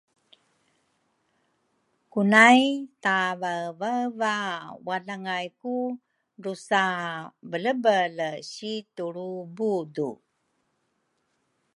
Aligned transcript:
kunay 2.11 2.59
tavaevaeva 3.03 4.33
walangay 4.87 5.47
ku 5.59 5.75
drusa 6.41 6.85
belebele 7.49 8.29
si 8.51 8.71
tulru 8.95 9.31
budu. 9.55 10.11